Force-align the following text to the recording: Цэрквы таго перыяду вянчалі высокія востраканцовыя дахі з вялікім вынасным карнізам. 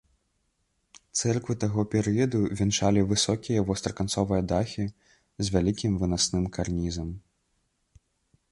Цэрквы 1.17 1.53
таго 1.63 1.81
перыяду 1.95 2.39
вянчалі 2.61 3.03
высокія 3.11 3.65
востраканцовыя 3.69 4.41
дахі 4.53 4.85
з 5.45 5.55
вялікім 5.57 5.93
вынасным 6.05 6.43
карнізам. 6.57 7.09